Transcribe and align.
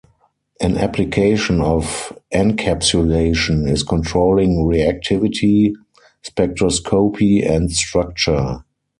An 0.59 0.79
application 0.79 1.61
of 1.61 2.11
encapsulation 2.33 3.69
is 3.69 3.83
controlling 3.83 4.65
reactivity, 4.65 5.73
spectroscopy, 6.23 7.47
and 7.47 7.71
structure. 7.71 8.63